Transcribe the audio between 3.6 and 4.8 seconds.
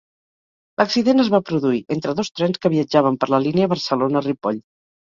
Barcelona-Ripoll.